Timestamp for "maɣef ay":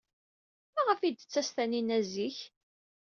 0.75-1.11